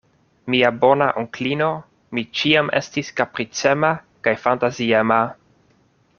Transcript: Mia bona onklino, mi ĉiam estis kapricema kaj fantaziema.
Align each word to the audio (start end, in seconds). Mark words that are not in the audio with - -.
Mia 0.51 0.69
bona 0.85 1.09
onklino, 1.21 1.67
mi 2.19 2.23
ĉiam 2.39 2.71
estis 2.81 3.13
kapricema 3.21 3.93
kaj 4.29 4.35
fantaziema. 4.47 5.21